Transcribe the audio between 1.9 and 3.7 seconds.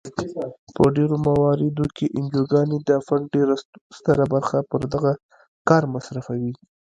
کې انجوګانې د فنډ ډیره